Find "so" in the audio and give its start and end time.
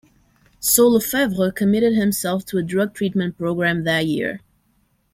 0.59-0.87